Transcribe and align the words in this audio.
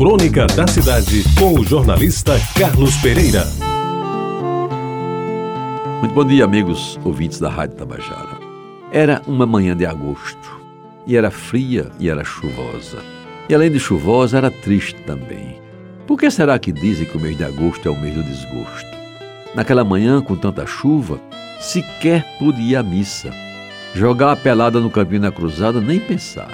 Crônica 0.00 0.46
da 0.46 0.66
Cidade, 0.66 1.22
com 1.38 1.60
o 1.60 1.62
jornalista 1.62 2.32
Carlos 2.58 2.96
Pereira. 3.02 3.44
Muito 6.00 6.14
bom 6.14 6.24
dia, 6.24 6.46
amigos 6.46 6.98
ouvintes 7.04 7.38
da 7.38 7.50
Rádio 7.50 7.76
Tabajara. 7.76 8.38
Era 8.90 9.20
uma 9.26 9.44
manhã 9.44 9.76
de 9.76 9.84
agosto, 9.84 10.58
e 11.06 11.18
era 11.18 11.30
fria 11.30 11.90
e 11.98 12.08
era 12.08 12.24
chuvosa. 12.24 13.04
E 13.46 13.54
além 13.54 13.70
de 13.70 13.78
chuvosa, 13.78 14.38
era 14.38 14.50
triste 14.50 14.96
também. 15.02 15.60
Por 16.06 16.18
que 16.18 16.30
será 16.30 16.58
que 16.58 16.72
dizem 16.72 17.04
que 17.04 17.18
o 17.18 17.20
mês 17.20 17.36
de 17.36 17.44
agosto 17.44 17.86
é 17.86 17.92
o 17.92 18.00
mês 18.00 18.14
do 18.14 18.22
desgosto? 18.22 18.96
Naquela 19.54 19.84
manhã, 19.84 20.22
com 20.22 20.34
tanta 20.34 20.64
chuva, 20.64 21.20
sequer 21.60 22.24
pude 22.38 22.62
ir 22.62 22.74
à 22.74 22.82
missa. 22.82 23.30
Jogar 23.94 24.32
a 24.32 24.36
pelada 24.36 24.80
no 24.80 24.88
campinho 24.88 25.20
da 25.20 25.30
cruzada, 25.30 25.78
nem 25.78 26.00
pensar. 26.00 26.50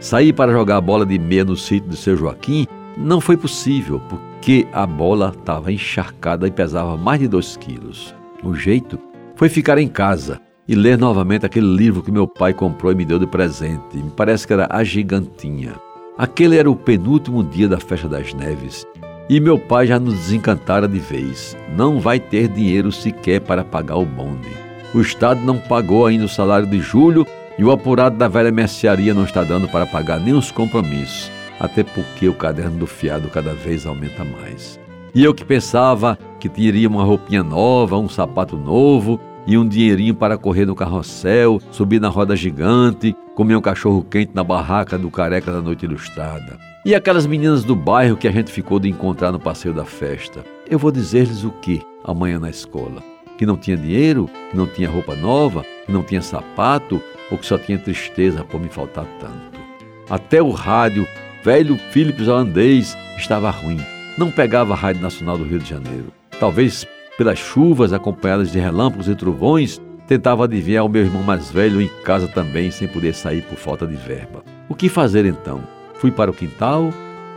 Sair 0.00 0.32
para 0.32 0.50
jogar 0.50 0.78
a 0.78 0.80
bola 0.80 1.06
de 1.06 1.20
meia 1.20 1.44
no 1.44 1.56
sítio 1.56 1.90
do 1.90 1.96
seu 1.96 2.16
Joaquim 2.16 2.66
não 3.00 3.20
foi 3.20 3.36
possível, 3.36 4.00
porque 4.08 4.66
a 4.72 4.86
bola 4.86 5.32
estava 5.36 5.72
encharcada 5.72 6.46
e 6.46 6.50
pesava 6.50 6.96
mais 6.96 7.18
de 7.18 7.26
dois 7.26 7.56
quilos. 7.56 8.14
O 8.42 8.54
jeito 8.54 8.98
foi 9.34 9.48
ficar 9.48 9.78
em 9.78 9.88
casa 9.88 10.40
e 10.68 10.74
ler 10.74 10.98
novamente 10.98 11.46
aquele 11.46 11.74
livro 11.74 12.02
que 12.02 12.12
meu 12.12 12.28
pai 12.28 12.52
comprou 12.52 12.92
e 12.92 12.94
me 12.94 13.04
deu 13.04 13.18
de 13.18 13.26
presente. 13.26 13.96
Me 13.96 14.10
parece 14.10 14.46
que 14.46 14.52
era 14.52 14.68
A 14.70 14.84
Gigantinha. 14.84 15.74
Aquele 16.18 16.58
era 16.58 16.70
o 16.70 16.76
penúltimo 16.76 17.42
dia 17.42 17.66
da 17.66 17.80
festa 17.80 18.06
das 18.06 18.34
neves 18.34 18.86
e 19.30 19.40
meu 19.40 19.58
pai 19.58 19.86
já 19.86 19.98
nos 19.98 20.14
desencantara 20.14 20.86
de 20.86 20.98
vez. 20.98 21.56
Não 21.76 22.00
vai 22.00 22.20
ter 22.20 22.48
dinheiro 22.48 22.92
sequer 22.92 23.40
para 23.40 23.64
pagar 23.64 23.96
o 23.96 24.04
bonde. 24.04 24.50
O 24.92 25.00
Estado 25.00 25.40
não 25.40 25.56
pagou 25.56 26.04
ainda 26.04 26.24
o 26.24 26.28
salário 26.28 26.66
de 26.66 26.80
julho 26.80 27.24
e 27.56 27.64
o 27.64 27.70
apurado 27.70 28.16
da 28.16 28.26
velha 28.26 28.50
mercearia 28.50 29.14
não 29.14 29.24
está 29.24 29.44
dando 29.44 29.68
para 29.68 29.86
pagar 29.86 30.18
nem 30.18 30.34
os 30.34 30.50
compromissos, 30.50 31.30
até 31.60 31.84
porque 31.84 32.26
o 32.26 32.34
caderno 32.34 32.78
do 32.78 32.86
fiado 32.86 33.28
cada 33.28 33.52
vez 33.52 33.86
aumenta 33.86 34.24
mais. 34.24 34.80
E 35.14 35.22
eu 35.22 35.34
que 35.34 35.44
pensava 35.44 36.18
que 36.38 36.48
teria 36.48 36.88
uma 36.88 37.04
roupinha 37.04 37.42
nova, 37.42 37.98
um 37.98 38.08
sapato 38.08 38.56
novo 38.56 39.20
e 39.46 39.58
um 39.58 39.68
dinheirinho 39.68 40.14
para 40.14 40.38
correr 40.38 40.64
no 40.64 40.74
carrossel, 40.74 41.60
subir 41.70 42.00
na 42.00 42.08
roda 42.08 42.34
gigante, 42.34 43.14
comer 43.34 43.56
um 43.56 43.60
cachorro 43.60 44.02
quente 44.02 44.32
na 44.34 44.42
barraca 44.42 44.96
do 44.96 45.10
careca 45.10 45.52
da 45.52 45.60
noite 45.60 45.84
ilustrada. 45.84 46.58
E 46.84 46.94
aquelas 46.94 47.26
meninas 47.26 47.62
do 47.62 47.76
bairro 47.76 48.16
que 48.16 48.28
a 48.28 48.32
gente 48.32 48.50
ficou 48.50 48.78
de 48.78 48.88
encontrar 48.88 49.30
no 49.32 49.38
passeio 49.38 49.74
da 49.74 49.84
festa. 49.84 50.44
Eu 50.68 50.78
vou 50.78 50.90
dizer-lhes 50.90 51.44
o 51.44 51.50
que 51.50 51.82
amanhã 52.04 52.38
na 52.38 52.48
escola? 52.48 53.02
Que 53.36 53.44
não 53.44 53.56
tinha 53.56 53.76
dinheiro, 53.76 54.30
que 54.50 54.56
não 54.56 54.66
tinha 54.66 54.88
roupa 54.88 55.14
nova, 55.14 55.64
que 55.84 55.92
não 55.92 56.02
tinha 56.02 56.22
sapato 56.22 57.02
ou 57.30 57.36
que 57.36 57.44
só 57.44 57.58
tinha 57.58 57.78
tristeza 57.78 58.44
por 58.44 58.60
me 58.60 58.68
faltar 58.68 59.06
tanto. 59.18 59.60
Até 60.08 60.42
o 60.42 60.50
rádio, 60.50 61.06
velho 61.42 61.78
Philips 61.90 62.28
holandês, 62.28 62.96
estava 63.16 63.50
ruim. 63.50 63.80
Não 64.18 64.30
pegava 64.30 64.74
a 64.74 64.76
Rádio 64.76 65.02
Nacional 65.02 65.38
do 65.38 65.44
Rio 65.44 65.58
de 65.58 65.68
Janeiro. 65.68 66.12
Talvez 66.38 66.86
pelas 67.16 67.38
chuvas 67.38 67.92
acompanhadas 67.92 68.50
de 68.50 68.58
relâmpagos 68.58 69.06
e 69.06 69.14
trovões, 69.14 69.78
tentava 70.06 70.44
adivinhar 70.44 70.86
o 70.86 70.88
meu 70.88 71.02
irmão 71.02 71.22
mais 71.22 71.50
velho 71.50 71.80
em 71.80 71.90
casa 72.02 72.26
também, 72.26 72.70
sem 72.70 72.88
poder 72.88 73.14
sair 73.14 73.42
por 73.42 73.58
falta 73.58 73.86
de 73.86 73.94
verba. 73.94 74.42
O 74.68 74.74
que 74.74 74.88
fazer 74.88 75.26
então? 75.26 75.62
Fui 75.96 76.10
para 76.10 76.30
o 76.30 76.34
quintal, 76.34 76.90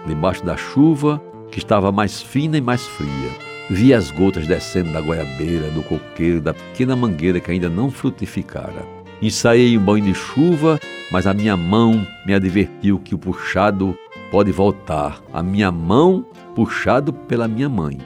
debaixo 0.07 0.45
da 0.45 0.55
chuva, 0.55 1.21
que 1.51 1.59
estava 1.59 1.91
mais 1.91 2.21
fina 2.21 2.57
e 2.57 2.61
mais 2.61 2.87
fria. 2.87 3.29
Vi 3.69 3.93
as 3.93 4.09
gotas 4.09 4.47
descendo 4.47 4.93
da 4.93 5.01
goiabeira, 5.01 5.69
do 5.71 5.83
coqueiro, 5.83 6.39
da 6.39 6.53
pequena 6.53 6.95
mangueira 6.95 7.41
que 7.41 7.51
ainda 7.51 7.69
não 7.69 7.91
frutificara. 7.91 9.02
Ensaiei 9.21 9.77
um 9.77 9.81
banho 9.81 10.05
de 10.05 10.13
chuva, 10.13 10.79
mas 11.11 11.27
a 11.27 11.33
minha 11.33 11.55
mão 11.55 12.05
me 12.25 12.33
advertiu 12.33 12.99
que 12.99 13.13
o 13.13 13.17
puxado 13.17 13.97
pode 14.31 14.51
voltar. 14.51 15.21
A 15.31 15.43
minha 15.43 15.71
mão 15.71 16.25
puxado 16.55 17.13
pela 17.13 17.47
minha 17.47 17.69
mãe. 17.69 17.99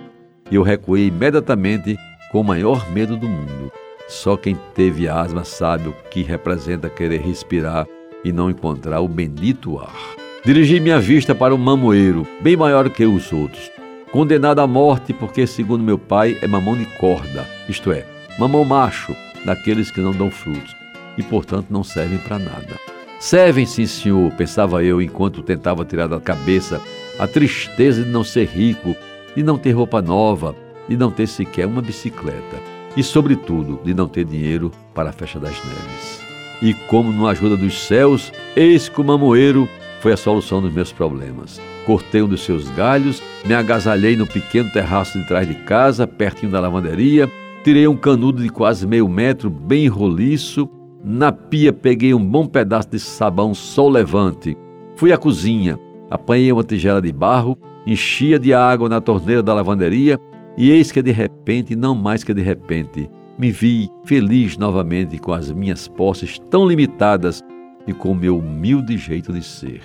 Eu 0.52 0.62
recuei 0.62 1.08
imediatamente 1.08 1.98
com 2.32 2.42
o 2.42 2.44
maior 2.44 2.90
medo 2.92 3.18
do 3.18 3.28
mundo. 3.28 3.72
Só 4.08 4.38
quem 4.38 4.58
teve 4.74 5.08
asma 5.08 5.44
sabe 5.44 5.90
o 5.90 5.96
que 6.10 6.22
representa 6.22 6.90
querer 6.90 7.22
respirar 7.22 7.88
e 8.24 8.32
não 8.32 8.50
encontrar 8.50 9.02
o 9.02 9.08
bendito 9.08 9.80
ar. 9.80 10.16
Dirigi 10.46 10.80
minha 10.80 11.00
vista 11.00 11.36
para 11.36 11.54
um 11.54 11.58
mamoeiro, 11.58 12.26
bem 12.42 12.56
maior 12.56 12.90
que 12.90 13.06
os 13.06 13.34
outros, 13.34 13.70
condenado 14.12 14.60
à 14.60 14.68
morte 14.68 15.12
porque, 15.12 15.46
segundo 15.46 15.84
meu 15.84 15.98
pai, 15.98 16.38
é 16.42 16.48
mamão 16.48 16.78
de 16.78 16.86
corda, 16.98 17.46
isto 17.68 17.92
é, 17.92 18.06
mamão 18.40 18.64
macho, 18.64 19.14
daqueles 19.44 19.92
que 19.92 20.00
não 20.00 20.14
dão 20.14 20.32
frutos 20.32 20.74
e, 21.18 21.24
portanto, 21.24 21.68
não 21.70 21.84
servem 21.84 22.20
para 22.20 22.40
nada. 22.40 22.78
Servem, 23.20 23.66
sim, 23.66 23.86
senhor, 23.86 24.32
pensava 24.34 24.84
eu 24.84 25.02
enquanto 25.02 25.42
tentava 25.42 25.84
tirar 25.84 26.08
da 26.08 26.20
cabeça 26.20 26.80
a 27.18 27.26
tristeza 27.26 28.04
de 28.04 28.10
não 28.10 28.24
ser 28.24 28.46
rico, 28.48 28.96
de 29.36 29.42
não 29.42 29.58
ter 29.58 29.72
roupa 29.72 30.02
nova, 30.02 30.56
de 30.88 30.96
não 30.96 31.10
ter 31.12 31.28
sequer 31.28 31.66
uma 31.66 31.82
bicicleta 31.82 32.58
e, 32.96 33.04
sobretudo, 33.04 33.80
de 33.84 33.94
não 33.94 34.08
ter 34.08 34.26
dinheiro 34.26 34.72
para 34.94 35.10
a 35.10 35.14
festa 35.14 35.40
das 35.40 35.56
neves. 35.64 36.22
E 36.62 36.74
como 36.74 37.12
não 37.12 37.28
ajuda 37.28 37.58
dos 37.58 37.86
céus, 37.86 38.32
eis 38.56 38.90
que 38.90 39.00
o 39.02 39.04
mamoeiro 39.04 39.68
foi 40.00 40.14
a 40.14 40.18
solução 40.18 40.62
dos 40.62 40.74
meus 40.74 40.92
problemas. 40.92 41.60
Cortei 41.86 42.22
um 42.22 42.28
dos 42.28 42.42
seus 42.42 42.70
galhos, 42.70 43.22
me 43.46 43.54
agasalhei 43.54 44.16
no 44.16 44.28
pequeno 44.28 44.72
terraço 44.72 45.20
de 45.20 45.28
trás 45.28 45.48
de 45.48 45.56
casa, 45.56 46.08
pertinho 46.08 46.52
da 46.52 46.60
lavanderia, 46.60 47.32
tirei 47.64 47.88
um 47.88 47.98
canudo 47.98 48.42
de 48.42 48.50
quase 48.50 48.86
meio 48.88 49.08
metro, 49.08 49.50
bem 49.50 49.88
roliço. 49.88 50.70
Na 51.10 51.32
pia 51.32 51.72
peguei 51.72 52.14
um 52.14 52.22
bom 52.22 52.46
pedaço 52.46 52.90
de 52.90 53.00
sabão 53.00 53.54
sol 53.54 53.88
levante. 53.88 54.58
Fui 54.98 55.14
à 55.14 55.18
cozinha, 55.18 55.80
apanhei 56.12 56.52
uma 56.52 56.66
tigela 56.66 57.02
de 57.02 57.14
barro, 57.14 57.58
enchia 57.86 58.38
de 58.38 58.54
água 58.54 58.90
na 58.90 59.00
torneira 59.00 59.42
da 59.42 59.54
lavanderia 59.54 60.20
e 60.58 60.70
eis 60.70 60.92
que 60.92 61.02
de 61.02 61.12
repente, 61.12 61.78
não 61.78 61.96
mais 61.96 62.26
que 62.26 62.34
de 62.34 62.42
repente, 62.42 63.10
me 63.40 63.52
vi 63.52 63.90
feliz 64.04 64.58
novamente 64.58 65.18
com 65.18 65.32
as 65.32 65.50
minhas 65.50 65.88
posses 65.88 66.38
tão 66.50 66.68
limitadas 66.68 67.42
e 67.88 67.94
com 67.94 68.12
o 68.12 68.16
meu 68.16 68.40
humilde 68.40 68.98
jeito 68.98 69.32
de 69.32 69.42
ser. 69.42 69.84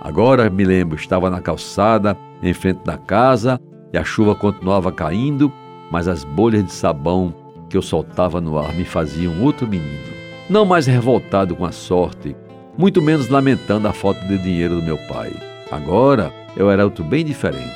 Agora 0.00 0.48
me 0.48 0.64
lembro, 0.64 0.96
estava 0.96 1.28
na 1.28 1.42
calçada, 1.42 2.16
em 2.42 2.54
frente 2.54 2.82
da 2.84 2.96
casa, 2.96 3.60
e 3.92 3.98
a 3.98 4.04
chuva 4.04 4.34
continuava 4.34 4.90
caindo, 4.90 5.52
mas 5.90 6.08
as 6.08 6.24
bolhas 6.24 6.64
de 6.64 6.72
sabão 6.72 7.34
que 7.68 7.76
eu 7.76 7.82
soltava 7.82 8.40
no 8.40 8.56
ar 8.58 8.74
me 8.74 8.86
faziam 8.86 9.42
outro 9.42 9.68
menino. 9.68 10.13
Não 10.48 10.66
mais 10.66 10.86
revoltado 10.86 11.56
com 11.56 11.64
a 11.64 11.72
sorte, 11.72 12.36
muito 12.76 13.00
menos 13.00 13.30
lamentando 13.30 13.88
a 13.88 13.94
falta 13.94 14.20
de 14.26 14.36
dinheiro 14.36 14.76
do 14.76 14.82
meu 14.82 14.98
pai. 15.08 15.32
Agora 15.70 16.30
eu 16.54 16.70
era 16.70 16.84
outro 16.84 17.02
bem 17.02 17.24
diferente. 17.24 17.72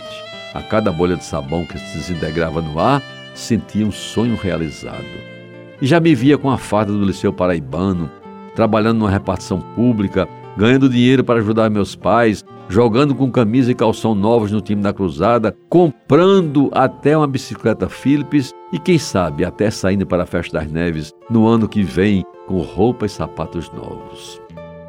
A 0.53 0.61
cada 0.61 0.93
bolha 0.93 1.17
de 1.17 1.25
sabão 1.25 1.65
que 1.65 1.79
se 1.79 1.97
desintegrava 1.97 2.61
no 2.61 2.79
ar, 2.79 3.03
sentia 3.35 3.87
um 3.87 3.91
sonho 3.91 4.37
realizado. 4.37 5.03
E 5.81 5.87
já 5.87 5.99
me 5.99 6.15
via 6.15 6.37
com 6.37 6.51
a 6.51 6.59
farda 6.59 6.93
do 6.93 7.07
Liceu 7.07 7.33
Paraibano, 7.33 8.11
trabalhando 8.55 8.99
numa 8.99 9.11
repartição 9.11 9.61
pública, 9.75 10.29
ganhando 10.55 10.91
dinheiro 10.91 11.25
para 11.25 11.41
ajudar 11.41 11.71
meus 11.71 11.97
pais, 11.97 12.45
jogando 12.69 13.15
com 13.15 13.31
camisa 13.31 13.71
e 13.73 13.75
calção 13.75 14.15
novos 14.15 14.53
no 14.53 14.61
time 14.61 14.83
da 14.83 14.93
Cruzada, 14.93 15.57
comprando 15.71 16.69
até 16.75 17.17
uma 17.17 17.27
bicicleta 17.27 17.89
Philips 17.89 18.53
e 18.71 18.79
quem 18.79 18.99
sabe 18.99 19.43
até 19.43 19.71
saindo 19.71 20.07
para 20.07 20.25
a 20.25 20.27
Festa 20.27 20.59
das 20.59 20.71
Neves 20.71 21.15
no 21.31 21.47
ano 21.47 21.67
que 21.67 21.83
vem 21.83 22.27
com 22.49 22.63
roupa 22.63 23.05
e 23.05 23.09
sapatos 23.11 23.71
novos. 23.71 24.41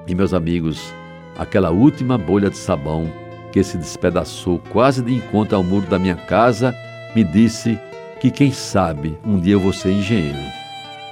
E 0.08 0.16
meus 0.16 0.34
amigos, 0.34 0.94
aquela 1.38 1.70
última 1.70 2.18
bolha 2.18 2.50
de 2.50 2.58
sabão 2.58 3.12
que 3.52 3.62
se 3.64 3.78
despedaçou 3.78 4.60
quase 4.70 5.04
de 5.04 5.14
encontro 5.14 5.58
ao 5.58 5.64
muro 5.64 5.86
da 5.86 6.00
minha 6.00 6.16
casa 6.16 6.74
me 7.14 7.24
disse 7.24 7.78
que 8.22 8.32
quem 8.32 8.52
sabe 8.52 9.18
um 9.26 9.40
dia 9.40 9.54
eu 9.54 9.60
vou 9.60 9.74
ser 9.74 9.92
engenheiro. 9.92 10.38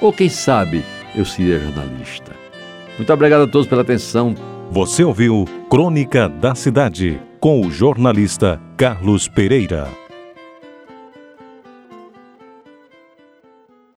Ou 0.01 0.13
quem 0.13 0.29
sabe 0.29 0.83
eu 1.13 1.25
seria 1.25 1.59
jornalista. 1.59 2.31
Muito 2.97 3.11
obrigado 3.11 3.41
a 3.41 3.47
todos 3.47 3.67
pela 3.67 3.81
atenção. 3.81 4.33
Você 4.71 5.03
ouviu 5.03 5.45
Crônica 5.69 6.29
da 6.29 6.55
Cidade 6.55 7.19
com 7.39 7.61
o 7.61 7.71
jornalista 7.71 8.59
Carlos 8.77 9.27
Pereira. 9.27 10.06